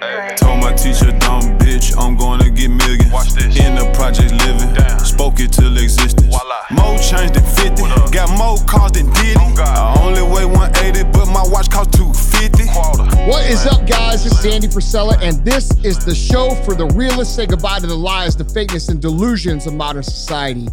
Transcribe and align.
Told 0.00 0.60
my 0.60 0.74
teacher, 0.74 1.10
dumb 1.18 1.56
bitch, 1.58 1.94
I'm 1.98 2.16
gonna 2.18 2.50
get 2.50 2.68
millions. 2.68 3.10
Watch 3.10 3.32
this. 3.32 3.56
In 3.58 3.76
the 3.76 3.90
project 3.94 4.30
living, 4.44 4.74
Damn. 4.74 4.98
spoke 4.98 5.40
it 5.40 5.52
till 5.52 5.74
existence. 5.78 6.26
Voila. 6.28 6.60
More 6.70 6.98
change 6.98 7.32
than 7.32 7.42
50, 7.44 7.80
What 7.82 7.98
up? 8.02 8.12
got 8.12 8.36
more 8.36 8.58
cars 8.66 8.92
than 8.92 9.10
Diddy. 9.14 9.36
Oh, 9.40 9.54
God. 9.56 9.96
I 9.98 10.02
only 10.04 10.20
weigh 10.20 10.44
180, 10.44 11.02
but 11.12 11.24
my 11.32 11.42
watch 11.48 11.70
cost 11.70 11.92
250. 11.94 12.66
Quarter. 12.68 13.04
What 13.26 13.48
is 13.48 13.64
up, 13.64 13.86
guys? 13.86 14.26
It's 14.26 14.42
Danny 14.42 14.68
Priscilla, 14.68 15.16
and 15.22 15.42
this 15.46 15.70
is 15.82 16.04
the 16.04 16.14
show 16.14 16.50
for 16.66 16.74
the 16.74 16.86
realists. 16.88 17.34
Say 17.34 17.46
goodbye 17.46 17.78
to 17.78 17.86
the 17.86 17.96
lies, 17.96 18.36
the 18.36 18.44
fakeness, 18.44 18.90
and 18.90 19.00
delusions 19.00 19.66
of 19.66 19.72
modern 19.72 20.02
society. 20.02 20.68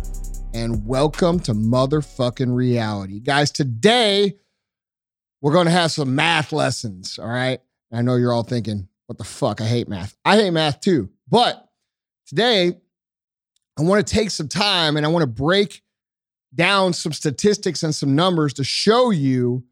And 0.54 0.86
welcome 0.86 1.40
to 1.42 1.54
motherfucking 1.54 2.54
reality. 2.54 3.21
Guys, 3.21 3.52
today 3.52 4.34
we're 5.42 5.54
going 5.54 5.68
to 5.68 5.71
have 5.71 5.92
some 5.92 6.14
math 6.14 6.52
lessons, 6.52 7.18
all 7.20 7.30
right? 7.30 7.62
I 7.90 8.02
know 8.02 8.16
you're 8.16 8.34
all 8.34 8.44
thinking, 8.44 8.90
what 9.14 9.20
the 9.20 9.23
fuck? 9.25 9.61
I 9.61 9.66
hate 9.66 9.88
math. 9.88 10.18
I 10.25 10.38
hate 10.38 10.50
math 10.50 10.80
too. 10.80 11.07
But 11.30 11.70
today, 12.26 12.73
I 13.77 13.81
want 13.84 14.05
to 14.05 14.13
take 14.13 14.31
some 14.31 14.48
time 14.48 14.98
and 14.98 15.05
I 15.05 15.09
want 15.09 15.21
to 15.21 15.27
break 15.27 15.84
down 16.55 16.94
some 16.94 17.13
statistics 17.13 17.84
and 17.84 17.94
some 17.94 18.16
numbers 18.16 18.54
to 18.54 18.63
show 18.63 19.12
you 19.12 19.66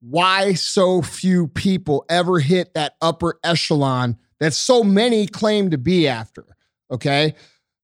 why 0.00 0.54
so 0.54 1.00
few 1.00 1.46
people 1.46 2.04
ever 2.08 2.40
hit 2.40 2.74
that 2.74 2.96
upper 3.00 3.38
echelon 3.44 4.16
that 4.40 4.52
so 4.52 4.82
many 4.82 5.28
claim 5.28 5.70
to 5.70 5.78
be 5.78 6.08
after. 6.08 6.44
Okay. 6.90 7.36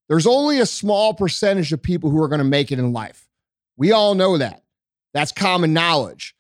There's 0.08 0.26
only 0.26 0.58
a 0.58 0.66
small 0.66 1.14
percentage 1.14 1.72
of 1.72 1.80
people 1.80 2.10
who 2.10 2.20
are 2.20 2.28
going 2.28 2.40
to 2.40 2.44
make 2.44 2.72
it 2.72 2.80
in 2.80 2.92
life. 2.92 3.28
We 3.76 3.92
all 3.92 4.16
know 4.16 4.36
that. 4.38 4.64
That's 5.14 5.30
common 5.30 5.72
knowledge. 5.72 6.34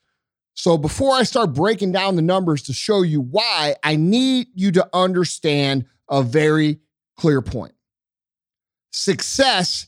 So 0.58 0.76
before 0.76 1.14
I 1.14 1.22
start 1.22 1.52
breaking 1.52 1.92
down 1.92 2.16
the 2.16 2.22
numbers 2.22 2.62
to 2.64 2.72
show 2.72 3.02
you 3.02 3.20
why, 3.20 3.76
I 3.84 3.94
need 3.94 4.48
you 4.56 4.72
to 4.72 4.88
understand 4.92 5.84
a 6.10 6.20
very 6.20 6.80
clear 7.16 7.40
point. 7.40 7.74
Success 8.90 9.86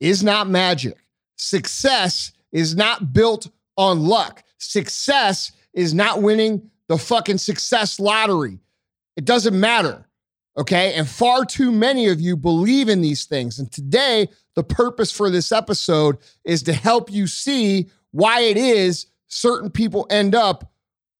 is 0.00 0.24
not 0.24 0.48
magic. 0.48 0.96
Success 1.36 2.32
is 2.50 2.74
not 2.74 3.12
built 3.12 3.48
on 3.76 4.02
luck. 4.02 4.42
Success 4.58 5.52
is 5.72 5.94
not 5.94 6.20
winning 6.20 6.68
the 6.88 6.98
fucking 6.98 7.38
success 7.38 8.00
lottery. 8.00 8.58
It 9.16 9.24
doesn't 9.24 9.58
matter. 9.58 10.08
Okay. 10.58 10.94
And 10.94 11.08
far 11.08 11.44
too 11.44 11.70
many 11.70 12.08
of 12.08 12.20
you 12.20 12.36
believe 12.36 12.88
in 12.88 13.02
these 13.02 13.24
things. 13.24 13.60
And 13.60 13.70
today, 13.70 14.26
the 14.56 14.64
purpose 14.64 15.12
for 15.12 15.30
this 15.30 15.52
episode 15.52 16.18
is 16.42 16.64
to 16.64 16.72
help 16.72 17.08
you 17.08 17.28
see 17.28 17.88
why 18.10 18.40
it 18.40 18.56
is 18.56 19.06
certain 19.32 19.70
people 19.70 20.06
end 20.10 20.34
up 20.34 20.70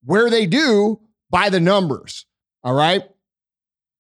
where 0.05 0.29
they 0.29 0.47
do 0.47 1.01
by 1.31 1.49
the 1.49 1.61
numbers. 1.61 2.27
All 2.63 2.75
right. 2.75 3.03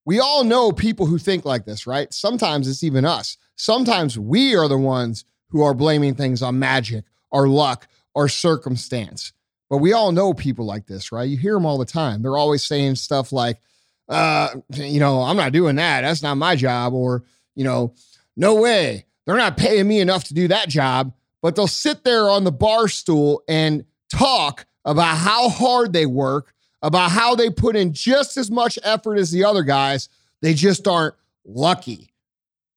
We 0.05 0.21
all 0.21 0.45
know 0.45 0.71
people 0.73 1.07
who 1.07 1.17
think 1.17 1.45
like 1.45 1.65
this, 1.65 1.87
right? 1.87 2.13
Sometimes 2.13 2.69
it's 2.69 2.85
even 2.85 3.05
us. 3.05 3.37
Sometimes 3.57 4.19
we 4.19 4.55
are 4.55 4.69
the 4.69 4.79
ones 4.79 5.25
who 5.49 5.63
are 5.63 5.75
blaming 5.75 6.15
things 6.15 6.43
on 6.43 6.59
magic 6.59 7.05
or 7.31 7.49
luck 7.49 7.89
or 8.15 8.29
circumstance. 8.29 9.33
But 9.71 9.79
we 9.79 9.95
all 9.95 10.13
know 10.13 10.35
people 10.35 10.67
like 10.67 10.87
this, 10.87 11.13
right? 11.13 11.29
You 11.29 11.39
hear 11.39 11.55
them 11.55 11.65
all 11.65 11.79
the 11.79 11.85
time. 11.87 12.23
They're 12.23 12.37
always 12.37 12.65
saying 12.65 12.97
stuff 12.97 13.33
like, 13.33 13.61
uh, 14.09 14.49
you 14.75 15.01
know, 15.01 15.23
I'm 15.23 15.37
not 15.37 15.53
doing 15.53 15.77
that. 15.77 16.03
That's 16.03 16.23
not 16.23 16.35
my 16.35 16.57
job. 16.57 16.93
Or, 16.93 17.25
you 17.55 17.65
know, 17.65 17.95
no 18.37 18.57
way. 18.57 19.07
They're 19.25 19.37
not 19.37 19.57
paying 19.57 19.89
me 19.89 20.01
enough 20.01 20.25
to 20.25 20.35
do 20.35 20.49
that 20.49 20.69
job. 20.69 21.15
But 21.41 21.57
they'll 21.57 21.67
sit 21.67 22.05
there 22.05 22.29
on 22.29 22.45
the 22.45 22.53
bar 22.53 22.89
stool 22.89 23.43
and 23.49 23.85
talk 24.13 24.67
about 24.85 25.17
how 25.17 25.49
hard 25.49 25.93
they 25.93 26.07
work, 26.07 26.55
about 26.83 27.11
how 27.11 27.35
they 27.35 27.51
put 27.51 27.77
in 27.77 27.93
just 27.93 28.37
as 28.37 28.51
much 28.51 28.79
effort 28.83 29.17
as 29.17 29.31
the 29.31 29.45
other 29.45 29.63
guys. 29.63 30.09
They 30.41 30.55
just 30.55 30.87
aren't 30.87 31.15
lucky. 31.45 32.13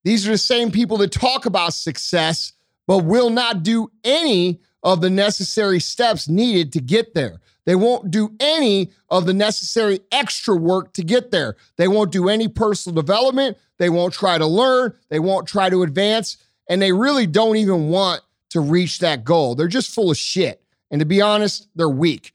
These 0.04 0.26
are 0.26 0.32
the 0.32 0.38
same 0.38 0.70
people 0.70 0.98
that 0.98 1.10
talk 1.10 1.46
about 1.46 1.74
success, 1.74 2.52
but 2.86 2.98
will 2.98 3.30
not 3.30 3.62
do 3.62 3.90
any 4.04 4.60
of 4.82 5.00
the 5.00 5.10
necessary 5.10 5.80
steps 5.80 6.28
needed 6.28 6.72
to 6.72 6.80
get 6.80 7.12
there. 7.14 7.40
They 7.64 7.74
won't 7.74 8.12
do 8.12 8.34
any 8.38 8.92
of 9.10 9.26
the 9.26 9.34
necessary 9.34 9.98
extra 10.12 10.54
work 10.54 10.92
to 10.92 11.02
get 11.02 11.32
there. 11.32 11.56
They 11.76 11.88
won't 11.88 12.12
do 12.12 12.28
any 12.28 12.46
personal 12.46 12.94
development. 12.94 13.58
They 13.78 13.90
won't 13.90 14.14
try 14.14 14.38
to 14.38 14.46
learn. 14.46 14.94
They 15.08 15.18
won't 15.18 15.48
try 15.48 15.68
to 15.68 15.82
advance. 15.82 16.36
And 16.68 16.80
they 16.80 16.92
really 16.92 17.26
don't 17.26 17.56
even 17.56 17.88
want 17.88 18.22
to 18.50 18.60
reach 18.60 19.00
that 19.00 19.24
goal. 19.24 19.56
They're 19.56 19.66
just 19.66 19.92
full 19.92 20.12
of 20.12 20.16
shit. 20.16 20.62
And 20.90 21.00
to 21.00 21.04
be 21.04 21.20
honest, 21.20 21.68
they're 21.74 21.88
weak. 21.88 22.32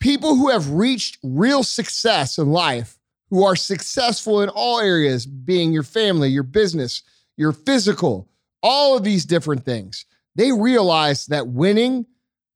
People 0.00 0.36
who 0.36 0.50
have 0.50 0.70
reached 0.70 1.18
real 1.22 1.62
success 1.62 2.38
in 2.38 2.50
life, 2.50 2.98
who 3.30 3.44
are 3.44 3.56
successful 3.56 4.42
in 4.42 4.48
all 4.50 4.80
areas, 4.80 5.26
being 5.26 5.72
your 5.72 5.82
family, 5.82 6.28
your 6.28 6.42
business, 6.42 7.02
your 7.36 7.52
physical, 7.52 8.28
all 8.62 8.96
of 8.96 9.04
these 9.04 9.24
different 9.24 9.64
things, 9.64 10.04
they 10.36 10.52
realize 10.52 11.26
that 11.26 11.48
winning 11.48 12.06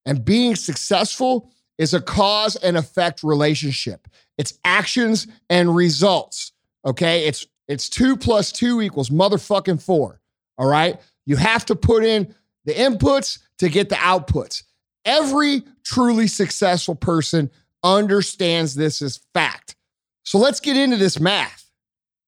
and 0.04 0.24
being 0.24 0.56
successful 0.56 1.52
is 1.78 1.94
a 1.94 2.00
cause 2.00 2.56
and 2.56 2.76
effect 2.76 3.22
relationship. 3.22 4.08
It's 4.36 4.58
actions 4.64 5.26
and 5.48 5.74
results. 5.74 6.52
Okay. 6.84 7.26
It's 7.26 7.46
it's 7.68 7.88
two 7.88 8.16
plus 8.16 8.50
two 8.50 8.80
equals 8.80 9.10
motherfucking 9.10 9.82
four. 9.82 10.20
All 10.56 10.66
right. 10.66 11.00
You 11.26 11.36
have 11.36 11.66
to 11.66 11.76
put 11.76 12.04
in 12.04 12.34
the 12.64 12.72
inputs 12.72 13.38
to 13.58 13.68
get 13.68 13.88
the 13.88 13.96
outputs. 13.96 14.62
Every 15.04 15.62
truly 15.84 16.26
successful 16.26 16.94
person 16.94 17.50
understands 17.82 18.74
this 18.74 19.00
as 19.02 19.20
fact. 19.34 19.76
So 20.24 20.38
let's 20.38 20.60
get 20.60 20.76
into 20.76 20.96
this 20.96 21.18
math. 21.18 21.70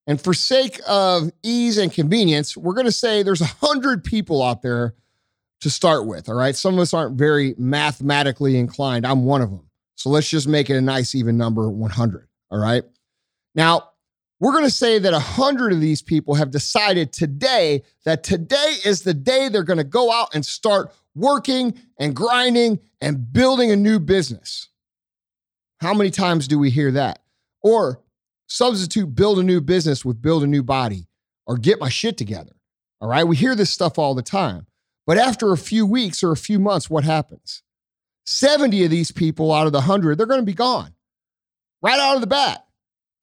And 0.07 0.21
for 0.21 0.33
sake 0.33 0.81
of 0.89 1.31
ease 1.43 1.79
and 1.79 1.93
convenience, 1.93 2.57
we're 2.57 2.75
going 2.75 2.87
to 2.87 2.93
say 2.93 3.23
there's 3.23 3.43
a 3.43 3.47
hundred 3.47 4.03
people 4.03 4.43
out 4.43 4.63
there 4.63 4.95
to 5.61 5.71
start 5.71 6.07
with. 6.07 6.29
All 6.29 6.35
right. 6.35 6.57
Some 6.57 6.75
of 6.75 6.81
us 6.81 6.95
aren't 6.95 7.19
very 7.19 7.55
mathematically 7.59 8.59
inclined. 8.59 9.07
I'm 9.07 9.25
one 9.25 9.43
of 9.43 9.51
them. 9.51 9.69
So 9.97 10.09
let's 10.09 10.29
just 10.29 10.49
make 10.49 10.71
it 10.71 10.77
a 10.77 10.81
nice 10.81 11.15
even 11.15 11.37
number 11.37 11.69
100. 11.69 12.27
All 12.51 12.59
right. 12.59 12.83
Now, 13.55 13.90
we're 14.41 14.53
going 14.53 14.65
to 14.65 14.71
say 14.71 14.99
that 14.99 15.13
100 15.13 15.73
of 15.73 15.81
these 15.81 16.01
people 16.01 16.35
have 16.35 16.51
decided 16.51 17.13
today 17.13 17.83
that 18.05 18.25
today 18.25 18.77
is 18.85 19.03
the 19.03 19.15
day 19.15 19.49
they're 19.49 19.63
going 19.63 19.77
to 19.77 19.85
go 19.85 20.11
out 20.11 20.35
and 20.35 20.45
start 20.45 20.93
working 21.15 21.79
and 21.99 22.17
grinding 22.17 22.81
and 23.01 23.33
building 23.33 23.71
a 23.71 23.77
new 23.77 24.01
business. 24.01 24.69
How 25.81 25.93
many 25.93 26.11
times 26.11 26.49
do 26.49 26.59
we 26.59 26.71
hear 26.71 26.91
that? 26.93 27.21
Or 27.63 28.01
substitute 28.47 29.15
build 29.15 29.39
a 29.39 29.43
new 29.43 29.61
business 29.61 30.05
with 30.05 30.23
build 30.23 30.43
a 30.43 30.47
new 30.47 30.63
body 30.63 31.07
or 31.47 31.57
get 31.57 31.79
my 31.79 31.91
shit 31.91 32.17
together. 32.17 32.53
All 33.01 33.09
right. 33.09 33.25
We 33.25 33.37
hear 33.37 33.55
this 33.55 33.71
stuff 33.71 33.99
all 33.99 34.15
the 34.15 34.23
time. 34.23 34.67
But 35.07 35.19
after 35.19 35.53
a 35.53 35.59
few 35.59 35.87
weeks 35.87 36.23
or 36.23 36.33
a 36.33 36.37
few 36.37 36.59
months, 36.59 36.89
what 36.89 37.05
happens? 37.05 37.63
70 38.27 38.85
of 38.85 38.91
these 38.91 39.11
people 39.11 39.53
out 39.53 39.67
of 39.67 39.73
the 39.73 39.79
100, 39.79 40.17
they're 40.17 40.27
going 40.27 40.41
to 40.41 40.47
be 40.47 40.55
gone 40.55 40.95
right 41.83 41.99
out 41.99 42.15
of 42.15 42.21
the 42.21 42.27
bat. 42.27 42.65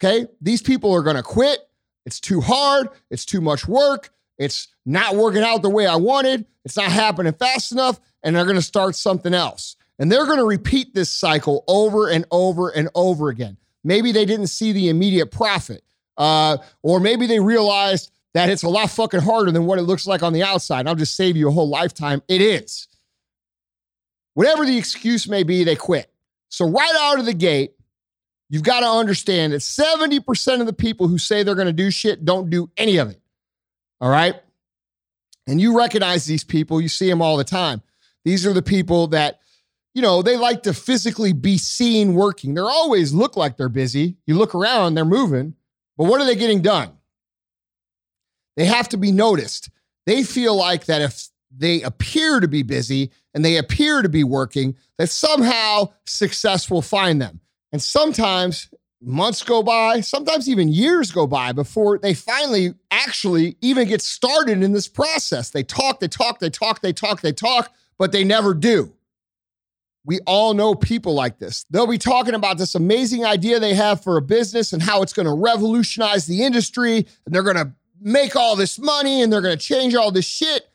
Okay. 0.02 0.28
These 0.42 0.62
people 0.62 0.94
are 0.94 1.02
going 1.02 1.16
to 1.16 1.24
quit. 1.24 1.60
It's 2.06 2.20
too 2.20 2.42
hard. 2.42 2.90
It's 3.10 3.26
too 3.26 3.42
much 3.42 3.68
work. 3.68 4.12
It's 4.38 4.68
not 4.86 5.16
working 5.16 5.44
out 5.44 5.62
the 5.62 5.70
way 5.70 5.88
I 5.88 5.96
wanted. 5.96 6.46
It's 6.64 6.78
not 6.78 6.92
happening 6.92 7.34
fast 7.34 7.72
enough. 7.72 8.00
And 8.24 8.36
they're 8.36 8.46
going 8.46 8.56
to 8.56 8.62
start 8.62 8.96
something 8.96 9.34
else. 9.34 9.76
And 10.00 10.12
they're 10.12 10.26
going 10.26 10.38
to 10.38 10.46
repeat 10.46 10.94
this 10.94 11.10
cycle 11.10 11.64
over 11.68 12.10
and 12.10 12.26
over 12.32 12.70
and 12.70 12.90
over 12.94 13.30
again. 13.30 13.58
Maybe 13.84 14.12
they 14.12 14.26
didn't 14.26 14.48
see 14.48 14.72
the 14.74 14.90
immediate 14.90 15.32
profit, 15.32 15.84
uh, 16.18 16.58
or 16.84 17.00
maybe 17.00 17.26
they 17.26 17.40
realized 17.40 18.12
that 18.34 18.50
it's 18.50 18.64
a 18.64 18.70
lot 18.70 18.92
fucking 18.92 19.22
harder 19.22 19.52
than 19.52 19.66
what 19.66 19.80
it 19.80 19.84
looks 19.84 20.06
like 20.06 20.22
on 20.24 20.34
the 20.34 20.44
outside. 20.44 20.88
I'll 20.88 20.96
just 20.96 21.16
save 21.16 21.38
you 21.38 21.48
a 21.48 21.52
whole 21.52 21.70
lifetime. 21.70 22.22
It 22.28 22.42
is. 22.42 22.88
Whatever 24.34 24.66
the 24.66 24.78
excuse 24.78 25.28
may 25.28 25.44
be, 25.44 25.64
they 25.64 25.76
quit. 25.76 26.12
So, 26.50 26.70
right 26.70 26.96
out 27.00 27.20
of 27.20 27.26
the 27.26 27.34
gate, 27.34 27.74
you've 28.50 28.64
got 28.64 28.82
to 28.82 28.88
understand 28.88 29.54
that 29.54 29.62
70% 29.62 30.60
of 30.60 30.66
the 30.66 30.74
people 30.74 31.08
who 31.08 31.18
say 31.18 31.44
they're 31.44 31.56
going 31.56 31.68
to 31.68 31.74
do 31.74 31.92
shit 31.92 32.26
don't 32.26 32.50
do 32.50 32.70
any 32.78 32.98
of 32.98 33.10
it. 33.10 33.22
All 34.00 34.10
right. 34.10 34.36
And 35.48 35.62
you 35.62 35.78
recognize 35.78 36.26
these 36.26 36.44
people, 36.44 36.82
you 36.82 36.90
see 36.90 37.10
them 37.10 37.22
all 37.22 37.38
the 37.38 37.44
time. 37.44 37.82
These 38.26 38.46
are 38.46 38.54
the 38.54 38.62
people 38.62 39.08
that, 39.08 39.40
you 39.94 40.02
know, 40.02 40.22
they 40.22 40.36
like 40.36 40.64
to 40.64 40.74
physically 40.74 41.34
be 41.34 41.58
seen 41.58 42.14
working. 42.14 42.54
They're 42.54 42.66
always 42.66 43.14
look 43.14 43.38
like 43.38 43.58
they're 43.58 43.70
busy. 43.70 44.18
You 44.26 44.36
look 44.36 44.54
around, 44.54 44.94
they're 44.94 45.06
moving, 45.06 45.56
but 45.98 46.06
what 46.06 46.22
are 46.22 46.26
they 46.26 46.36
getting 46.36 46.62
done? 46.62 46.92
They 48.58 48.66
have 48.66 48.90
to 48.90 48.98
be 48.98 49.12
noticed. 49.12 49.70
They 50.06 50.24
feel 50.24 50.56
like 50.56 50.86
that 50.86 51.02
if 51.02 51.28
they 51.56 51.82
appear 51.82 52.40
to 52.40 52.48
be 52.48 52.64
busy 52.64 53.12
and 53.34 53.46
they 53.46 53.58
appear 53.58 54.02
to 54.02 54.10
be 54.10 54.24
working, 54.24 54.76
that 54.98 55.10
somehow 55.10 55.90
success 56.06 56.70
will 56.70 56.82
find 56.82 57.22
them. 57.22 57.40
And 57.72 57.82
sometimes 57.82 58.70
months 59.02 59.44
go 59.44 59.62
by, 59.62 60.02
sometimes 60.02 60.50
even 60.50 60.70
years 60.70 61.12
go 61.12 61.28
by 61.28 61.52
before 61.52 61.98
they 61.98 62.14
finally 62.14 62.74
actually 62.90 63.58
even 63.62 63.88
get 63.88 64.02
started 64.02 64.64
in 64.64 64.72
this 64.72 64.88
process. 64.88 65.52
They 65.52 65.64
talk, 65.64 66.00
they 66.00 66.08
talk, 66.08 66.40
they 66.40 66.50
talk, 66.50 66.82
they 66.82 66.94
talk, 66.94 67.22
they 67.22 67.34
talk, 67.34 67.74
but 67.98 68.12
they 68.12 68.24
never 68.24 68.54
do. 68.54 68.94
We 70.06 70.20
all 70.26 70.54
know 70.54 70.74
people 70.74 71.14
like 71.14 71.38
this. 71.38 71.66
They'll 71.70 71.86
be 71.86 71.98
talking 71.98 72.34
about 72.34 72.58
this 72.58 72.76
amazing 72.76 73.26
idea 73.26 73.60
they 73.60 73.74
have 73.74 74.02
for 74.02 74.16
a 74.16 74.22
business 74.22 74.72
and 74.72 74.82
how 74.82 75.02
it's 75.02 75.12
going 75.14 75.26
to 75.26 75.34
revolutionize 75.34 76.26
the 76.26 76.44
industry 76.44 77.06
and 77.26 77.36
they're 77.36 77.44
going 77.44 77.58
to 77.58 77.74
make 78.00 78.36
all 78.36 78.56
this 78.56 78.80
money 78.80 79.22
and 79.22 79.32
they're 79.32 79.42
going 79.42 79.58
to 79.58 79.64
change 79.64 79.96
all 79.96 80.12
this 80.12 80.26
shit, 80.26 80.70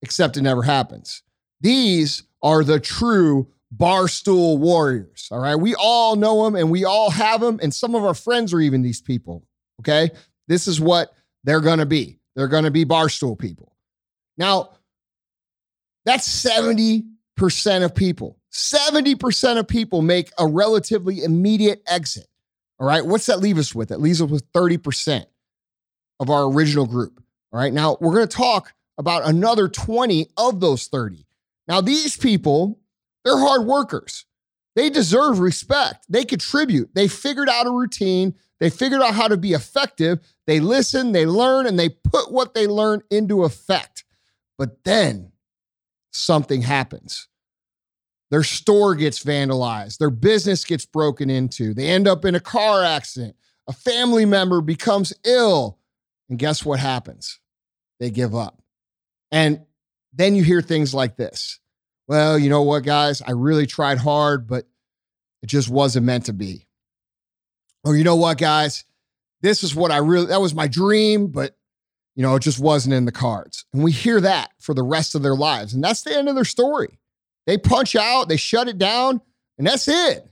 except 0.00 0.36
it 0.36 0.42
never 0.42 0.62
happens. 0.62 1.22
These 1.60 2.22
are 2.40 2.62
the 2.62 2.78
true 2.78 3.48
barstool 3.74 4.58
warriors. 4.58 5.28
All 5.30 5.38
right. 5.38 5.56
We 5.56 5.74
all 5.74 6.16
know 6.16 6.44
them 6.44 6.56
and 6.56 6.70
we 6.70 6.84
all 6.84 7.10
have 7.10 7.40
them. 7.40 7.60
And 7.62 7.72
some 7.72 7.94
of 7.94 8.04
our 8.04 8.14
friends 8.14 8.52
are 8.52 8.60
even 8.60 8.82
these 8.82 9.00
people. 9.00 9.44
Okay. 9.80 10.10
This 10.48 10.66
is 10.66 10.80
what 10.80 11.14
they're 11.44 11.60
going 11.60 11.78
to 11.78 11.86
be. 11.86 12.18
They're 12.34 12.48
going 12.48 12.64
to 12.64 12.70
be 12.70 12.84
barstool 12.84 13.38
people. 13.38 13.76
Now, 14.36 14.70
that's 16.04 16.28
70% 16.44 17.04
of 17.84 17.94
people. 17.94 18.38
70% 18.52 19.58
of 19.58 19.68
people 19.68 20.02
make 20.02 20.32
a 20.38 20.46
relatively 20.46 21.22
immediate 21.22 21.82
exit. 21.86 22.26
All 22.78 22.86
right. 22.86 23.04
What's 23.04 23.26
that 23.26 23.40
leave 23.40 23.58
us 23.58 23.74
with? 23.74 23.90
That 23.90 24.00
leaves 24.00 24.20
us 24.20 24.30
with 24.30 24.50
30% 24.52 25.26
of 26.18 26.30
our 26.30 26.44
original 26.44 26.86
group. 26.86 27.22
All 27.52 27.60
right. 27.60 27.72
Now, 27.72 27.96
we're 28.00 28.14
going 28.14 28.26
to 28.26 28.36
talk 28.36 28.72
about 28.98 29.26
another 29.26 29.68
20 29.68 30.28
of 30.36 30.60
those 30.60 30.86
30. 30.86 31.26
Now, 31.68 31.80
these 31.80 32.16
people, 32.16 32.79
they're 33.24 33.38
hard 33.38 33.66
workers. 33.66 34.24
They 34.76 34.88
deserve 34.88 35.40
respect. 35.40 36.06
They 36.08 36.24
contribute. 36.24 36.94
They 36.94 37.08
figured 37.08 37.48
out 37.48 37.66
a 37.66 37.70
routine. 37.70 38.34
They 38.60 38.70
figured 38.70 39.02
out 39.02 39.14
how 39.14 39.28
to 39.28 39.36
be 39.36 39.52
effective. 39.52 40.20
They 40.46 40.60
listen, 40.60 41.12
they 41.12 41.26
learn, 41.26 41.66
and 41.66 41.78
they 41.78 41.88
put 41.88 42.30
what 42.30 42.54
they 42.54 42.66
learn 42.66 43.02
into 43.10 43.44
effect. 43.44 44.04
But 44.58 44.84
then 44.84 45.32
something 46.12 46.62
happens. 46.62 47.28
Their 48.30 48.42
store 48.44 48.94
gets 48.94 49.24
vandalized, 49.24 49.98
their 49.98 50.10
business 50.10 50.64
gets 50.64 50.86
broken 50.86 51.30
into, 51.30 51.74
they 51.74 51.88
end 51.88 52.06
up 52.06 52.24
in 52.24 52.36
a 52.36 52.40
car 52.40 52.84
accident, 52.84 53.34
a 53.66 53.72
family 53.72 54.24
member 54.24 54.60
becomes 54.60 55.12
ill. 55.24 55.78
And 56.28 56.38
guess 56.38 56.64
what 56.64 56.78
happens? 56.78 57.40
They 57.98 58.10
give 58.10 58.36
up. 58.36 58.62
And 59.32 59.62
then 60.12 60.36
you 60.36 60.44
hear 60.44 60.62
things 60.62 60.94
like 60.94 61.16
this 61.16 61.58
Well, 62.10 62.36
you 62.36 62.50
know 62.50 62.62
what, 62.62 62.82
guys? 62.82 63.22
I 63.22 63.30
really 63.30 63.66
tried 63.66 63.98
hard, 63.98 64.48
but 64.48 64.66
it 65.44 65.46
just 65.46 65.68
wasn't 65.68 66.06
meant 66.06 66.26
to 66.26 66.32
be. 66.32 66.66
Or 67.84 67.94
you 67.94 68.02
know 68.02 68.16
what, 68.16 68.36
guys? 68.36 68.82
This 69.42 69.62
is 69.62 69.76
what 69.76 69.92
I 69.92 69.98
really, 69.98 70.26
that 70.26 70.40
was 70.40 70.52
my 70.52 70.66
dream, 70.66 71.28
but 71.28 71.56
you 72.16 72.24
know, 72.24 72.34
it 72.34 72.40
just 72.40 72.58
wasn't 72.58 72.96
in 72.96 73.04
the 73.04 73.12
cards. 73.12 73.64
And 73.72 73.84
we 73.84 73.92
hear 73.92 74.20
that 74.22 74.50
for 74.58 74.74
the 74.74 74.82
rest 74.82 75.14
of 75.14 75.22
their 75.22 75.36
lives. 75.36 75.72
And 75.72 75.84
that's 75.84 76.02
the 76.02 76.18
end 76.18 76.28
of 76.28 76.34
their 76.34 76.44
story. 76.44 76.98
They 77.46 77.58
punch 77.58 77.94
out, 77.94 78.28
they 78.28 78.36
shut 78.36 78.66
it 78.66 78.76
down, 78.76 79.20
and 79.56 79.64
that's 79.64 79.86
it. 79.86 80.28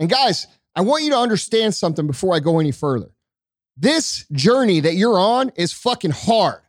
And 0.00 0.10
guys, 0.10 0.48
I 0.74 0.80
want 0.80 1.04
you 1.04 1.10
to 1.10 1.18
understand 1.18 1.72
something 1.72 2.08
before 2.08 2.34
I 2.34 2.40
go 2.40 2.58
any 2.58 2.72
further. 2.72 3.12
This 3.76 4.26
journey 4.32 4.80
that 4.80 4.96
you're 4.96 5.20
on 5.20 5.52
is 5.54 5.72
fucking 5.72 6.10
hard. 6.10 6.62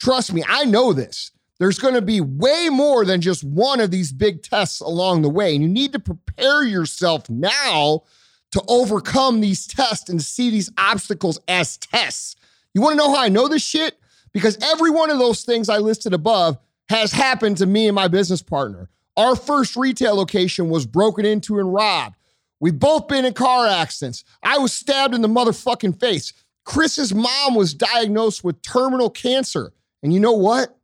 Trust 0.00 0.32
me, 0.32 0.42
I 0.44 0.64
know 0.64 0.92
this. 0.92 1.30
There's 1.62 1.78
going 1.78 1.94
to 1.94 2.02
be 2.02 2.20
way 2.20 2.70
more 2.72 3.04
than 3.04 3.20
just 3.20 3.44
one 3.44 3.78
of 3.78 3.92
these 3.92 4.12
big 4.12 4.42
tests 4.42 4.80
along 4.80 5.22
the 5.22 5.28
way. 5.28 5.54
And 5.54 5.62
you 5.62 5.68
need 5.68 5.92
to 5.92 6.00
prepare 6.00 6.64
yourself 6.64 7.30
now 7.30 8.02
to 8.50 8.64
overcome 8.66 9.40
these 9.40 9.68
tests 9.68 10.10
and 10.10 10.20
see 10.20 10.50
these 10.50 10.72
obstacles 10.76 11.38
as 11.46 11.76
tests. 11.76 12.34
You 12.74 12.80
want 12.80 12.94
to 12.94 12.96
know 12.96 13.14
how 13.14 13.22
I 13.22 13.28
know 13.28 13.46
this 13.46 13.64
shit? 13.64 13.96
Because 14.32 14.58
every 14.60 14.90
one 14.90 15.08
of 15.08 15.20
those 15.20 15.44
things 15.44 15.68
I 15.68 15.78
listed 15.78 16.12
above 16.12 16.58
has 16.88 17.12
happened 17.12 17.58
to 17.58 17.66
me 17.66 17.86
and 17.86 17.94
my 17.94 18.08
business 18.08 18.42
partner. 18.42 18.90
Our 19.16 19.36
first 19.36 19.76
retail 19.76 20.16
location 20.16 20.68
was 20.68 20.84
broken 20.84 21.24
into 21.24 21.60
and 21.60 21.72
robbed. 21.72 22.16
We've 22.58 22.76
both 22.76 23.06
been 23.06 23.24
in 23.24 23.34
car 23.34 23.68
accidents. 23.68 24.24
I 24.42 24.58
was 24.58 24.72
stabbed 24.72 25.14
in 25.14 25.22
the 25.22 25.28
motherfucking 25.28 26.00
face. 26.00 26.32
Chris's 26.64 27.14
mom 27.14 27.54
was 27.54 27.72
diagnosed 27.72 28.42
with 28.42 28.62
terminal 28.62 29.10
cancer. 29.10 29.72
And 30.02 30.12
you 30.12 30.18
know 30.18 30.32
what? 30.32 30.76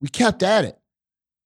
We 0.00 0.08
kept 0.08 0.42
at 0.42 0.64
it. 0.64 0.78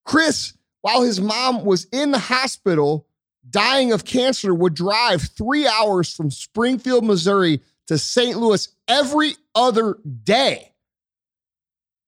Chris, 0.04 0.54
while 0.80 1.02
his 1.02 1.20
mom 1.20 1.64
was 1.64 1.84
in 1.92 2.10
the 2.10 2.18
hospital 2.18 3.06
dying 3.48 3.92
of 3.92 4.04
cancer, 4.04 4.54
would 4.54 4.74
drive 4.74 5.22
three 5.22 5.66
hours 5.66 6.12
from 6.12 6.30
Springfield, 6.30 7.04
Missouri 7.04 7.60
to 7.86 7.98
St. 7.98 8.36
Louis 8.36 8.68
every 8.88 9.34
other 9.54 9.96
day. 10.24 10.72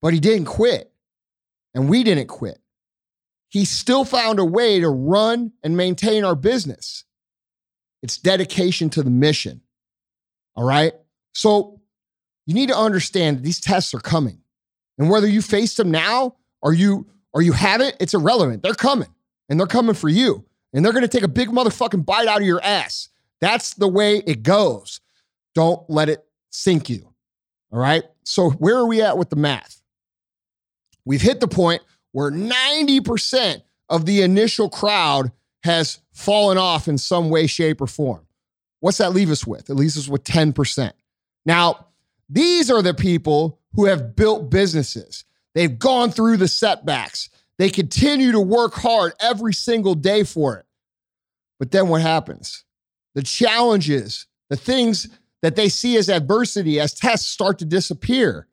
But 0.00 0.14
he 0.14 0.20
didn't 0.20 0.46
quit, 0.46 0.92
and 1.74 1.88
we 1.88 2.02
didn't 2.02 2.26
quit. 2.26 2.58
He 3.48 3.64
still 3.64 4.04
found 4.04 4.38
a 4.38 4.44
way 4.44 4.80
to 4.80 4.88
run 4.88 5.52
and 5.62 5.76
maintain 5.76 6.24
our 6.24 6.34
business. 6.34 7.04
It's 8.02 8.16
dedication 8.16 8.90
to 8.90 9.02
the 9.02 9.10
mission. 9.10 9.60
All 10.56 10.64
right. 10.64 10.94
So 11.34 11.80
you 12.46 12.54
need 12.54 12.68
to 12.68 12.76
understand 12.76 13.38
that 13.38 13.42
these 13.42 13.60
tests 13.60 13.94
are 13.94 14.00
coming. 14.00 14.41
And 15.02 15.10
whether 15.10 15.26
you 15.26 15.42
face 15.42 15.74
them 15.74 15.90
now 15.90 16.36
or 16.60 16.72
you 16.72 17.08
or 17.34 17.42
you 17.42 17.50
haven't, 17.50 17.96
it's 17.98 18.14
irrelevant. 18.14 18.62
They're 18.62 18.72
coming. 18.72 19.08
And 19.48 19.58
they're 19.58 19.66
coming 19.66 19.96
for 19.96 20.08
you. 20.08 20.44
And 20.72 20.84
they're 20.84 20.92
going 20.92 21.02
to 21.02 21.08
take 21.08 21.24
a 21.24 21.28
big 21.28 21.48
motherfucking 21.48 22.06
bite 22.06 22.28
out 22.28 22.40
of 22.40 22.46
your 22.46 22.62
ass. 22.62 23.08
That's 23.40 23.74
the 23.74 23.88
way 23.88 24.18
it 24.18 24.44
goes. 24.44 25.00
Don't 25.56 25.82
let 25.90 26.08
it 26.08 26.24
sink 26.50 26.88
you. 26.88 27.12
All 27.72 27.80
right. 27.80 28.04
So, 28.22 28.50
where 28.50 28.76
are 28.76 28.86
we 28.86 29.02
at 29.02 29.18
with 29.18 29.28
the 29.28 29.34
math? 29.34 29.82
We've 31.04 31.20
hit 31.20 31.40
the 31.40 31.48
point 31.48 31.82
where 32.12 32.30
90% 32.30 33.60
of 33.88 34.06
the 34.06 34.22
initial 34.22 34.70
crowd 34.70 35.32
has 35.64 35.98
fallen 36.12 36.58
off 36.58 36.86
in 36.86 36.96
some 36.96 37.28
way, 37.28 37.48
shape, 37.48 37.80
or 37.80 37.88
form. 37.88 38.24
What's 38.78 38.98
that 38.98 39.12
leave 39.12 39.32
us 39.32 39.44
with? 39.44 39.68
It 39.68 39.74
leaves 39.74 39.98
us 39.98 40.06
with 40.06 40.22
10%. 40.22 40.92
Now, 41.44 41.88
these 42.30 42.70
are 42.70 42.82
the 42.82 42.94
people 42.94 43.58
who 43.74 43.86
have 43.86 44.14
built 44.16 44.50
businesses. 44.50 45.24
They've 45.54 45.78
gone 45.78 46.10
through 46.10 46.38
the 46.38 46.48
setbacks. 46.48 47.28
They 47.58 47.70
continue 47.70 48.32
to 48.32 48.40
work 48.40 48.74
hard 48.74 49.12
every 49.20 49.54
single 49.54 49.94
day 49.94 50.24
for 50.24 50.56
it. 50.56 50.66
But 51.58 51.70
then 51.70 51.88
what 51.88 52.02
happens? 52.02 52.64
The 53.14 53.22
challenges, 53.22 54.26
the 54.50 54.56
things 54.56 55.08
that 55.42 55.56
they 55.56 55.68
see 55.68 55.96
as 55.96 56.08
adversity, 56.08 56.80
as 56.80 56.94
tests 56.94 57.28
start 57.28 57.58
to 57.58 57.64
disappear. 57.64 58.48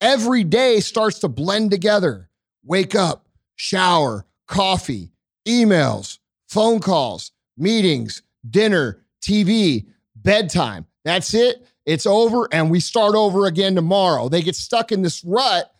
Every 0.00 0.42
day 0.42 0.80
starts 0.80 1.20
to 1.20 1.28
blend 1.28 1.70
together. 1.70 2.28
Wake 2.64 2.94
up, 2.94 3.26
shower, 3.56 4.26
coffee, 4.48 5.12
emails, 5.46 6.18
phone 6.48 6.80
calls, 6.80 7.32
meetings, 7.56 8.22
dinner, 8.48 9.04
TV, 9.20 9.86
bedtime. 10.16 10.86
That's 11.04 11.34
it. 11.34 11.66
It's 11.84 12.06
over, 12.06 12.48
and 12.52 12.70
we 12.70 12.80
start 12.80 13.14
over 13.14 13.46
again 13.46 13.74
tomorrow. 13.74 14.28
They 14.28 14.42
get 14.42 14.56
stuck 14.56 14.92
in 14.92 15.02
this 15.02 15.24
rut 15.24 15.72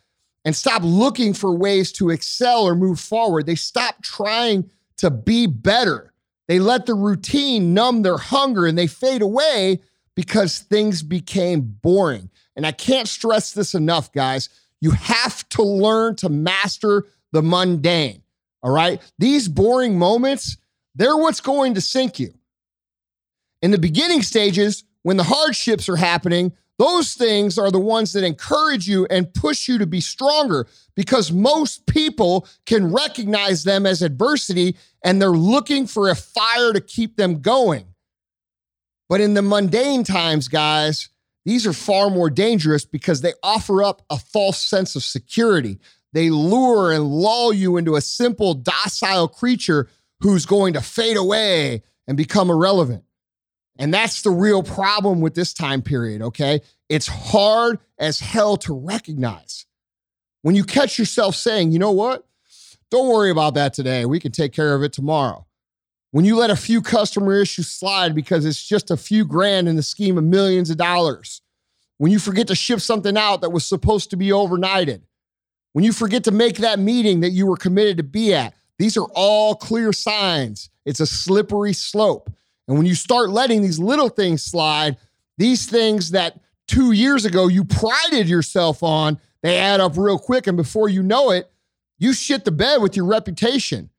and 0.45 0.55
stop 0.57 0.83
looking 0.85 1.35
for 1.35 1.55
ways 1.55 1.93
to 1.93 2.11
excel 2.11 2.65
or 2.65 2.75
move 2.75 2.99
forward. 2.99 3.47
They 3.47 3.55
stop 3.55 4.03
trying 4.03 4.71
to 4.97 5.11
be 5.11 5.47
better. 5.47 6.13
They 6.49 6.59
let 6.59 6.87
the 6.87 6.95
routine 6.95 7.73
numb 7.75 8.03
their 8.03 8.19
hunger 8.19 8.67
and 8.67 8.77
they 8.77 8.89
fade 8.89 9.23
away 9.23 9.81
because 10.15 10.59
things 10.59 11.03
became 11.03 11.61
boring. 11.83 12.31
And 12.57 12.67
I 12.67 12.73
can't 12.73 13.09
stress 13.09 13.53
this 13.53 13.75
enough, 13.75 14.13
guys. 14.13 14.49
You 14.81 14.91
have 14.91 15.49
to 15.51 15.63
learn 15.63 16.17
to 16.17 16.29
master 16.29 17.07
the 17.31 17.43
mundane. 17.43 18.23
All 18.63 18.73
right. 18.73 19.01
These 19.19 19.49
boring 19.49 19.99
moments, 19.99 20.57
they're 20.95 21.17
what's 21.17 21.41
going 21.41 21.75
to 21.75 21.81
sink 21.81 22.19
you. 22.19 22.35
In 23.63 23.71
the 23.71 23.79
beginning 23.79 24.23
stages, 24.23 24.85
when 25.03 25.17
the 25.17 25.25
hardships 25.25 25.89
are 25.89 25.97
happening, 25.97 26.53
those 26.79 27.15
things 27.15 27.59
are 27.59 27.71
the 27.71 27.79
ones 27.79 28.13
that 28.13 28.25
encourage 28.25 28.89
you 28.89 29.07
and 29.11 29.33
push 29.33 29.69
you 29.69 29.79
to 29.79 29.87
be 29.87 30.01
stronger 30.01 30.67
because 30.97 31.31
most 31.31 31.87
people 31.87 32.47
can 32.67 32.93
recognize 32.93 33.65
them 33.65 33.87
as 33.87 34.03
adversity 34.03 34.77
and 35.05 35.21
they're 35.21 35.31
looking 35.31 35.87
for 35.87 36.09
a 36.09 36.17
fire 36.17 36.73
to 36.73 36.81
keep 36.81 37.17
them 37.17 37.41
going. 37.41 37.87
But 39.09 39.21
in 39.21 39.35
the 39.35 39.43
mundane 39.43 40.05
times, 40.05 40.49
guys, 40.49 41.09
these 41.45 41.67
are 41.67 41.73
far 41.73 42.09
more 42.09 42.31
dangerous 42.31 42.85
because 42.85 43.21
they 43.21 43.35
offer 43.43 43.83
up 43.83 44.03
a 44.09 44.19
false 44.19 44.59
sense 44.59 44.97
of 44.97 45.03
security. 45.03 45.79
They 46.13 46.31
lure 46.31 46.93
and 46.93 47.11
lull 47.11 47.53
you 47.53 47.77
into 47.77 47.97
a 47.97 48.01
simple, 48.01 48.55
docile 48.55 49.29
creature 49.29 49.89
who's 50.21 50.47
going 50.47 50.75
to 50.75 50.81
fade 50.81 51.17
away 51.17 51.83
and 52.07 52.17
become 52.17 52.51
irrelevant. 52.51 53.05
And 53.79 53.93
that's 53.93 54.23
the 54.23 54.31
real 54.31 54.63
problem 54.63 55.21
with 55.21 55.35
this 55.35 55.55
time 55.55 55.83
period, 55.83 56.23
okay? 56.23 56.61
It's 56.89 57.07
hard 57.07 57.79
as 57.99 58.21
hell 58.21 58.57
to 58.59 58.75
recognize. 58.75 59.67
When 60.43 60.55
you 60.55 60.65
catch 60.65 60.99
yourself 60.99 61.35
saying, 61.37 61.73
you 61.73 61.79
know 61.79 61.93
what? 61.93 62.27
Don't 62.91 63.09
worry 63.09 63.31
about 63.31 63.55
that 63.55 63.73
today. 63.73 64.05
We 64.05 64.21
can 64.21 64.33
take 64.33 64.53
care 64.53 64.75
of 64.75 64.83
it 64.83 64.93
tomorrow 64.93 65.47
when 66.13 66.27
you 66.27 66.37
let 66.37 66.51
a 66.51 66.57
few 66.57 66.83
customer 66.83 67.41
issues 67.41 67.69
slide 67.69 68.15
because 68.15 68.45
it's 68.45 68.63
just 68.63 68.91
a 68.91 68.97
few 68.97 69.25
grand 69.25 69.67
in 69.67 69.77
the 69.77 69.83
scheme 69.83 70.19
of 70.19 70.25
millions 70.25 70.69
of 70.71 70.77
dollars, 70.77 71.41
when 71.97 72.13
you 72.13 72.19
forget 72.19 72.47
to 72.49 72.55
ship 72.55 72.81
something 72.81 73.17
out 73.17 73.41
that 73.41 73.51
was 73.51 73.67
supposed 73.67 74.11
to 74.11 74.17
be 74.17 74.29
overnighted, 74.29 75.01
when 75.73 75.85
you 75.85 75.93
forget 75.93 76.25
to 76.25 76.31
make 76.31 76.59
that 76.59 76.79
meeting 76.79 77.21
that 77.21 77.31
you 77.31 77.47
were 77.47 77.57
committed 77.57 77.97
to 77.97 78.03
be 78.03 78.35
at, 78.35 78.55
These 78.79 78.97
are 78.97 79.07
all 79.15 79.55
clear 79.55 79.93
signs. 79.93 80.69
It's 80.85 81.01
a 81.01 81.07
slippery 81.07 81.73
slope. 81.73 82.31
And 82.69 82.77
when 82.77 82.87
you 82.87 82.95
start 82.95 83.31
letting 83.31 83.63
these 83.63 83.79
little 83.79 84.09
things 84.09 84.43
slide, 84.43 84.97
these 85.39 85.67
things 85.67 86.13
that 86.13 86.39
two 86.69 86.93
years 86.93 87.25
ago 87.25 87.49
you 87.49 87.65
prided 87.65 88.29
yourself 88.29 88.83
on, 88.83 89.19
they 89.43 89.59
add 89.59 89.81
up 89.81 89.97
real 89.97 90.19
quick. 90.19 90.47
And 90.47 90.57
before 90.57 90.89
you 90.89 91.03
know 91.03 91.31
it, 91.31 91.51
you 91.99 92.13
shit 92.13 92.45
the 92.45 92.51
bed 92.51 92.81
with 92.81 92.97
your 92.97 93.07
reputation. 93.07 93.91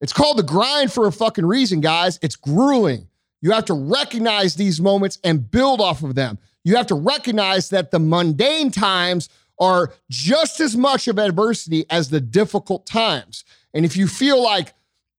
It's 0.00 0.12
called 0.12 0.38
the 0.38 0.42
grind 0.42 0.92
for 0.92 1.06
a 1.06 1.12
fucking 1.12 1.44
reason, 1.44 1.80
guys. 1.80 2.18
It's 2.22 2.36
grueling. 2.36 3.08
You 3.42 3.52
have 3.52 3.66
to 3.66 3.74
recognize 3.74 4.54
these 4.54 4.80
moments 4.80 5.18
and 5.24 5.50
build 5.50 5.80
off 5.80 6.02
of 6.02 6.14
them. 6.14 6.38
You 6.64 6.76
have 6.76 6.86
to 6.88 6.94
recognize 6.94 7.70
that 7.70 7.90
the 7.90 7.98
mundane 7.98 8.70
times 8.70 9.28
are 9.58 9.92
just 10.10 10.60
as 10.60 10.76
much 10.76 11.06
of 11.06 11.18
adversity 11.18 11.84
as 11.90 12.08
the 12.10 12.20
difficult 12.20 12.86
times. 12.86 13.44
And 13.74 13.84
if 13.84 13.96
you 13.96 14.08
feel 14.08 14.42
like 14.42 14.74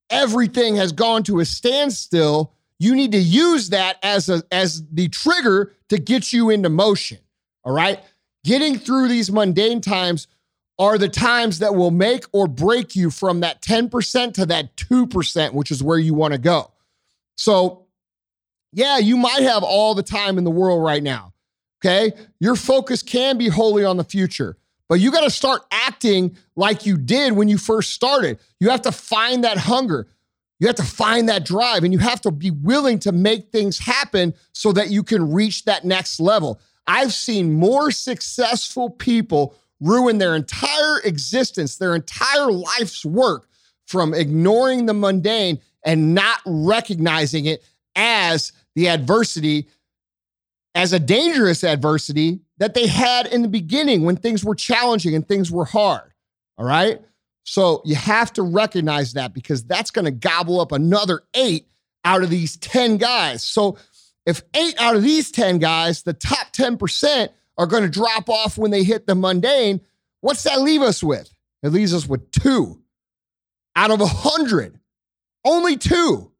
everything 0.10 0.75
has 0.75 0.92
gone 0.92 1.24
to 1.24 1.40
a 1.40 1.46
standstill, 1.46 2.54
you 2.81 2.95
need 2.95 3.11
to 3.11 3.19
use 3.19 3.69
that 3.69 3.97
as 4.01 4.27
a 4.27 4.41
as 4.51 4.83
the 4.91 5.07
trigger 5.07 5.71
to 5.89 6.00
get 6.00 6.33
you 6.33 6.50
into 6.50 6.67
motion. 6.67 7.19
All 7.63 7.73
right? 7.73 8.00
Getting 8.43 8.79
through 8.79 9.07
these 9.07 9.31
mundane 9.31 9.81
times 9.81 10.27
are 10.79 10.97
the 10.97 11.07
times 11.07 11.59
that 11.59 11.75
will 11.75 11.91
make 11.91 12.25
or 12.31 12.47
break 12.47 12.95
you 12.95 13.11
from 13.11 13.41
that 13.41 13.61
10% 13.61 14.33
to 14.33 14.47
that 14.47 14.75
2%, 14.77 15.53
which 15.53 15.69
is 15.69 15.83
where 15.83 16.00
you 16.00 16.15
want 16.15 16.33
to 16.33 16.39
go. 16.39 16.71
So, 17.38 17.85
yeah, 18.73 18.97
you 18.97 19.15
might 19.15 19.43
have 19.43 19.61
all 19.61 19.93
the 19.93 20.01
time 20.01 20.39
in 20.39 20.43
the 20.43 20.50
world 20.50 20.83
right 20.83 21.03
now. 21.03 21.33
Okay. 21.79 22.13
Your 22.39 22.55
focus 22.55 23.03
can 23.03 23.38
be 23.38 23.47
wholly 23.47 23.85
on 23.85 23.97
the 23.97 24.03
future, 24.03 24.57
but 24.89 25.00
you 25.00 25.11
got 25.11 25.21
to 25.21 25.29
start 25.29 25.61
acting 25.69 26.35
like 26.55 26.88
you 26.88 26.97
did 26.97 27.33
when 27.33 27.47
you 27.47 27.59
first 27.59 27.93
started. 27.93 28.39
You 28.59 28.69
have 28.69 28.81
to 28.83 28.91
find 28.91 29.43
that 29.43 29.57
hunger. 29.57 30.07
You 30.62 30.68
have 30.68 30.75
to 30.75 30.84
find 30.84 31.27
that 31.27 31.44
drive 31.44 31.84
and 31.84 31.91
you 31.91 31.98
have 31.98 32.22
to 32.22 32.30
be 32.30 32.51
willing 32.51 33.00
to 33.00 33.12
make 33.12 33.51
things 33.51 33.80
happen 33.80 34.36
so 34.53 34.72
that 34.74 34.91
you 34.91 35.01
can 35.01 35.34
reach 35.34 35.65
that 35.65 35.86
next 35.86 36.20
level. 36.20 36.62
I've 36.86 37.13
seen 37.13 37.51
more 37.51 37.89
successful 37.89 38.91
people 38.91 39.56
ruin 39.80 40.20
their 40.20 40.36
entire 40.36 41.00
existence, 41.00 41.77
their 41.77 41.96
entire 41.96 42.51
life's 42.51 43.03
work 43.03 43.50
from 43.88 44.13
ignoring 44.13 44.86
the 44.86 44.94
mundane 44.94 45.60
and 45.84 46.13
not 46.13 46.39
recognizing 46.46 47.48
it 47.48 47.63
as 47.96 48.53
the 48.75 48.88
adversity, 48.88 49.68
as 50.75 50.94
a 50.94 51.00
dangerous 51.00 51.63
adversity 51.63 52.39
that 52.60 52.75
they 52.75 52.86
had 52.86 53.25
in 53.25 53.41
the 53.41 53.48
beginning 53.48 54.03
when 54.03 54.15
things 54.15 54.46
were 54.46 54.53
challenging 54.53 55.15
and 55.15 55.27
things 55.27 55.51
were 55.51 55.65
hard. 55.65 56.12
All 56.60 56.68
right. 56.68 57.01
So 57.43 57.81
you 57.86 57.95
have 57.95 58.31
to 58.33 58.43
recognize 58.43 59.13
that 59.13 59.33
because 59.33 59.63
that's 59.63 59.91
going 59.91 60.05
to 60.05 60.12
gobble 60.12 60.60
up 60.60 60.71
another 60.71 61.24
eight 61.33 61.67
out 62.05 62.24
of 62.24 62.29
these 62.29 62.57
10 62.57 62.98
guys. 62.98 63.43
So 63.43 63.77
if 64.25 64.41
eight 64.53 64.79
out 64.79 64.95
of 64.95 65.03
these 65.03 65.31
10 65.31 65.60
guys, 65.60 66.03
the 66.03 66.13
top 66.13 66.53
10%, 66.53 67.29
are 67.57 67.67
going 67.67 67.83
to 67.83 67.89
drop 67.89 68.29
off 68.29 68.57
when 68.57 68.71
they 68.71 68.83
hit 68.83 69.05
the 69.05 69.15
mundane, 69.15 69.81
what's 70.21 70.43
that 70.43 70.62
leave 70.62 70.81
us 70.81 71.03
with? 71.03 71.31
It 71.63 71.69
leaves 71.69 71.93
us 71.93 72.07
with 72.07 72.31
two 72.31 72.81
out 73.75 73.91
of 73.91 74.01
a 74.01 74.07
hundred, 74.07 74.79
only 75.45 75.77
two. 75.77 76.31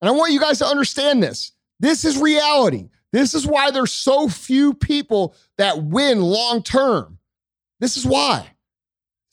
And 0.00 0.08
I 0.08 0.12
want 0.12 0.32
you 0.32 0.40
guys 0.40 0.58
to 0.58 0.66
understand 0.66 1.22
this. 1.22 1.52
This 1.80 2.04
is 2.04 2.18
reality. 2.18 2.88
This 3.12 3.34
is 3.34 3.46
why 3.46 3.70
there's 3.70 3.92
so 3.92 4.28
few 4.28 4.74
people 4.74 5.34
that 5.58 5.82
win 5.82 6.20
long 6.20 6.62
term. 6.62 7.18
This 7.80 7.96
is 7.96 8.06
why. 8.06 8.46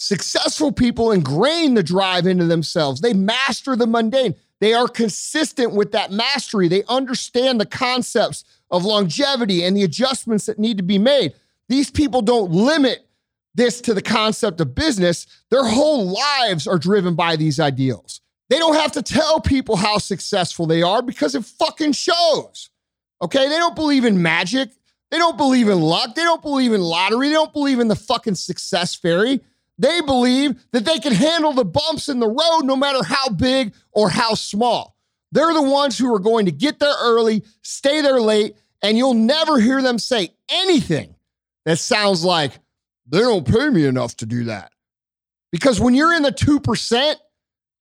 Successful 0.04 0.74
people 0.74 1.14
ingrain 1.14 1.76
the 1.76 1.82
drive 1.82 2.28
into 2.28 2.44
themselves. 2.44 3.00
They 3.00 3.14
master 3.14 3.74
the 3.78 3.88
mundane. 3.88 4.36
They 4.60 4.74
are 4.74 4.90
consistent 4.90 5.72
with 5.72 5.94
that 5.94 6.12
mastery. 6.12 6.68
They 6.68 6.84
understand 6.90 7.58
the 7.58 7.66
concepts 7.66 8.44
of 8.70 8.84
longevity 8.84 9.64
and 9.64 9.78
the 9.78 9.84
adjustments 9.84 10.46
that 10.48 10.60
need 10.60 10.76
to 10.76 10.84
be 10.84 10.98
made. 10.98 11.36
These 11.70 11.90
people 11.90 12.22
don't 12.22 12.52
limit 12.52 13.08
this 13.56 13.80
to 13.80 13.94
the 13.94 14.02
concept 14.02 14.60
of 14.60 14.76
business. 14.76 15.26
Their 15.50 15.64
whole 15.64 16.04
lives 16.04 16.68
are 16.68 16.78
driven 16.78 17.16
by 17.16 17.38
these 17.38 17.58
ideals. 17.58 18.20
They 18.50 18.60
don't 18.60 18.76
have 18.76 18.92
to 18.92 19.02
tell 19.02 19.40
people 19.40 19.78
how 19.78 20.00
successful 20.00 20.66
they 20.66 20.82
are 20.82 21.02
because 21.02 21.34
it 21.34 21.46
fucking 21.46 21.94
shows. 21.94 22.72
Okay? 23.22 23.48
They 23.48 23.58
don't 23.58 23.74
believe 23.74 24.04
in 24.04 24.22
magic. 24.22 24.70
They 25.12 25.18
don't 25.18 25.38
believe 25.38 25.70
in 25.70 25.80
luck. 25.80 26.14
They 26.14 26.24
don't 26.24 26.42
believe 26.42 26.74
in 26.74 26.82
lottery. 26.82 27.30
They 27.30 27.36
don't 27.36 27.54
believe 27.54 27.80
in 27.80 27.88
the 27.88 27.96
fucking 27.96 28.36
success 28.36 28.96
fairy. 28.96 29.40
They 29.78 30.02
believe 30.02 30.64
that 30.72 30.86
they 30.86 31.00
can 31.00 31.14
handle 31.14 31.54
the 31.54 31.66
bumps 31.66 32.10
in 32.10 32.20
the 32.20 32.28
road 32.28 32.62
no 32.64 32.76
matter 32.76 33.04
how 33.04 33.30
big 33.30 33.74
or 33.92 34.10
how 34.10 34.36
small. 34.36 34.96
They're 35.32 35.54
the 35.54 35.64
ones 35.64 35.98
who 35.98 36.14
are 36.14 36.20
going 36.20 36.46
to 36.46 36.52
get 36.52 36.80
there 36.80 36.94
early, 37.02 37.44
stay 37.64 38.02
there 38.02 38.22
late, 38.22 38.56
and 38.84 38.98
you'll 38.98 39.16
never 39.16 39.60
hear 39.60 39.82
them 39.82 39.98
say 39.98 40.30
anything 40.52 41.16
that 41.66 41.80
sounds 41.80 42.24
like, 42.24 42.60
they 43.08 43.20
don't 43.20 43.48
pay 43.48 43.70
me 43.70 43.86
enough 43.86 44.16
to 44.18 44.26
do 44.26 44.46
that. 44.46 44.72
Because 45.52 45.80
when 45.80 45.94
you're 45.94 46.14
in 46.14 46.24
the 46.24 46.32
2%, 46.32 47.16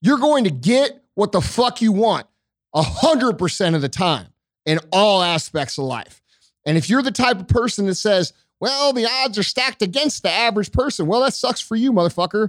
you're 0.01 0.17
going 0.17 0.45
to 0.45 0.51
get 0.51 1.03
what 1.15 1.31
the 1.31 1.41
fuck 1.41 1.81
you 1.81 1.91
want 1.91 2.27
100% 2.75 3.75
of 3.75 3.81
the 3.81 3.89
time 3.89 4.27
in 4.65 4.79
all 4.91 5.21
aspects 5.21 5.77
of 5.77 5.85
life. 5.85 6.21
And 6.65 6.77
if 6.77 6.89
you're 6.89 7.01
the 7.01 7.11
type 7.11 7.39
of 7.39 7.47
person 7.47 7.85
that 7.87 7.95
says, 7.95 8.33
well, 8.63 8.93
the 8.93 9.05
odds 9.05 9.37
are 9.37 9.43
stacked 9.43 9.81
against 9.81 10.23
the 10.23 10.31
average 10.31 10.71
person, 10.71 11.05
well, 11.05 11.19
that 11.19 11.33
sucks 11.33 11.59
for 11.59 11.75
you, 11.75 11.91
motherfucker, 11.91 12.47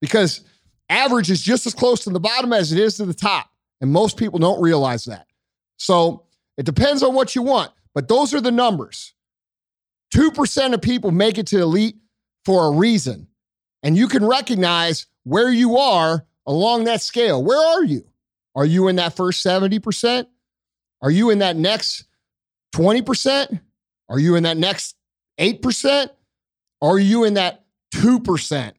because 0.00 0.40
average 0.88 1.30
is 1.30 1.42
just 1.42 1.66
as 1.66 1.74
close 1.74 2.02
to 2.04 2.08
the 2.08 2.18
bottom 2.18 2.54
as 2.54 2.72
it 2.72 2.78
is 2.78 2.96
to 2.96 3.04
the 3.04 3.12
top. 3.12 3.50
And 3.82 3.92
most 3.92 4.16
people 4.16 4.38
don't 4.38 4.62
realize 4.62 5.04
that. 5.04 5.26
So 5.76 6.24
it 6.56 6.64
depends 6.64 7.02
on 7.02 7.12
what 7.12 7.36
you 7.36 7.42
want, 7.42 7.72
but 7.94 8.08
those 8.08 8.32
are 8.32 8.40
the 8.40 8.50
numbers. 8.50 9.12
2% 10.14 10.72
of 10.72 10.80
people 10.80 11.10
make 11.10 11.36
it 11.36 11.48
to 11.48 11.60
elite 11.60 11.96
for 12.46 12.64
a 12.64 12.70
reason. 12.70 13.26
And 13.82 13.98
you 13.98 14.08
can 14.08 14.24
recognize 14.24 15.08
where 15.24 15.52
you 15.52 15.76
are 15.76 16.24
along 16.46 16.84
that 16.84 17.02
scale. 17.02 17.44
Where 17.44 17.76
are 17.76 17.84
you? 17.84 18.06
Are 18.54 18.64
you 18.64 18.88
in 18.88 18.96
that 18.96 19.14
first 19.14 19.44
70%? 19.44 20.24
Are 21.02 21.10
you 21.10 21.28
in 21.28 21.40
that 21.40 21.56
next 21.56 22.06
20%? 22.74 23.60
Are 24.08 24.18
you 24.18 24.36
in 24.36 24.44
that 24.44 24.56
next 24.56 24.96
8%? 25.40 26.10
Are 26.82 26.98
you 26.98 27.24
in 27.24 27.34
that 27.34 27.64
2% 27.94 28.72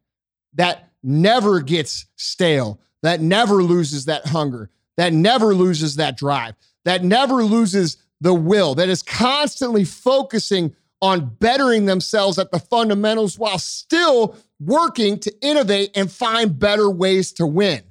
that 0.53 0.91
never 1.03 1.61
gets 1.61 2.05
stale, 2.15 2.79
that 3.03 3.21
never 3.21 3.63
loses 3.63 4.05
that 4.05 4.27
hunger, 4.27 4.69
that 4.97 5.13
never 5.13 5.53
loses 5.53 5.95
that 5.97 6.17
drive, 6.17 6.55
that 6.85 7.03
never 7.03 7.43
loses 7.43 7.97
the 8.21 8.33
will, 8.33 8.75
that 8.75 8.89
is 8.89 9.01
constantly 9.01 9.83
focusing 9.83 10.75
on 11.01 11.25
bettering 11.39 11.85
themselves 11.85 12.37
at 12.37 12.51
the 12.51 12.59
fundamentals 12.59 13.39
while 13.39 13.57
still 13.57 14.37
working 14.59 15.19
to 15.19 15.33
innovate 15.41 15.89
and 15.95 16.11
find 16.11 16.59
better 16.59 16.89
ways 16.89 17.33
to 17.33 17.45
win. 17.45 17.81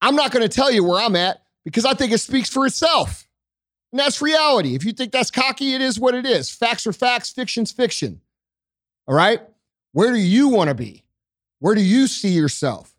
I'm 0.00 0.16
not 0.16 0.32
going 0.32 0.42
to 0.42 0.48
tell 0.48 0.70
you 0.70 0.82
where 0.82 0.98
I'm 0.98 1.16
at 1.16 1.42
because 1.64 1.84
I 1.84 1.92
think 1.92 2.12
it 2.12 2.18
speaks 2.18 2.48
for 2.48 2.66
itself. 2.66 3.28
And 3.92 3.98
that's 3.98 4.22
reality. 4.22 4.74
If 4.74 4.84
you 4.84 4.92
think 4.92 5.12
that's 5.12 5.30
cocky, 5.30 5.74
it 5.74 5.80
is 5.80 5.98
what 5.98 6.14
it 6.14 6.24
is. 6.24 6.50
Facts 6.50 6.86
are 6.86 6.92
facts, 6.92 7.30
fiction's 7.30 7.72
fiction. 7.72 8.20
All 9.06 9.14
right? 9.14 9.40
Where 9.92 10.12
do 10.12 10.18
you 10.18 10.48
want 10.48 10.68
to 10.68 10.74
be? 10.74 11.04
Where 11.58 11.74
do 11.74 11.82
you 11.82 12.06
see 12.06 12.30
yourself? 12.30 12.94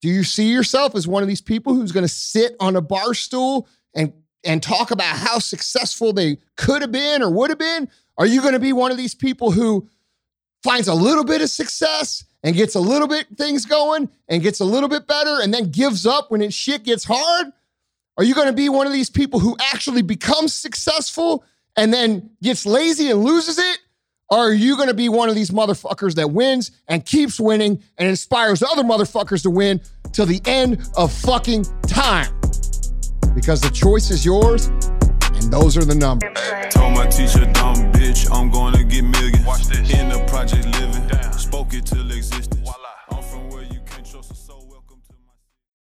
Do 0.00 0.08
you 0.08 0.24
see 0.24 0.52
yourself 0.52 0.94
as 0.94 1.06
one 1.06 1.22
of 1.22 1.28
these 1.28 1.40
people 1.40 1.74
who's 1.74 1.92
going 1.92 2.04
to 2.04 2.12
sit 2.12 2.56
on 2.60 2.76
a 2.76 2.80
bar 2.80 3.14
stool 3.14 3.68
and 3.94 4.12
and 4.44 4.60
talk 4.60 4.90
about 4.90 5.16
how 5.16 5.38
successful 5.38 6.12
they 6.12 6.36
could 6.56 6.82
have 6.82 6.90
been 6.90 7.22
or 7.22 7.30
would 7.30 7.50
have 7.50 7.60
been? 7.60 7.88
Are 8.18 8.26
you 8.26 8.40
going 8.40 8.54
to 8.54 8.58
be 8.58 8.72
one 8.72 8.90
of 8.90 8.96
these 8.96 9.14
people 9.14 9.52
who 9.52 9.88
finds 10.64 10.88
a 10.88 10.94
little 10.94 11.24
bit 11.24 11.42
of 11.42 11.48
success 11.48 12.24
and 12.42 12.56
gets 12.56 12.74
a 12.74 12.80
little 12.80 13.06
bit 13.06 13.26
things 13.36 13.66
going 13.66 14.08
and 14.28 14.42
gets 14.42 14.58
a 14.58 14.64
little 14.64 14.88
bit 14.88 15.06
better 15.06 15.38
and 15.40 15.54
then 15.54 15.70
gives 15.70 16.06
up 16.06 16.30
when 16.30 16.42
it 16.42 16.52
shit 16.52 16.82
gets 16.82 17.04
hard? 17.04 17.48
Are 18.22 18.24
you 18.24 18.36
going 18.36 18.46
to 18.46 18.52
be 18.52 18.68
one 18.68 18.86
of 18.86 18.92
these 18.92 19.10
people 19.10 19.40
who 19.40 19.56
actually 19.72 20.02
becomes 20.02 20.54
successful 20.54 21.42
and 21.74 21.92
then 21.92 22.30
gets 22.40 22.64
lazy 22.64 23.10
and 23.10 23.24
loses 23.24 23.58
it? 23.58 23.80
Or 24.30 24.38
are 24.38 24.52
you 24.52 24.76
going 24.76 24.86
to 24.86 24.94
be 24.94 25.08
one 25.08 25.28
of 25.28 25.34
these 25.34 25.50
motherfuckers 25.50 26.14
that 26.14 26.30
wins 26.30 26.70
and 26.86 27.04
keeps 27.04 27.40
winning 27.40 27.82
and 27.98 28.08
inspires 28.08 28.62
other 28.62 28.84
motherfuckers 28.84 29.42
to 29.42 29.50
win 29.50 29.80
till 30.12 30.26
the 30.26 30.40
end 30.44 30.88
of 30.96 31.12
fucking 31.12 31.64
time? 31.88 32.32
Because 33.34 33.60
the 33.60 33.72
choice 33.74 34.08
is 34.12 34.24
yours 34.24 34.66
and 34.66 35.52
those 35.52 35.76
are 35.76 35.84
the 35.84 35.96
numbers. 35.96 36.30
Told 36.72 36.94
my 36.94 37.08
teacher, 37.08 37.44
dumb 37.52 37.74
bitch, 37.90 38.28
I'm 38.32 38.52
gonna 38.52 38.84
get 38.84 39.02
millions. 39.02 39.68
In 39.76 39.82
the 39.82 39.91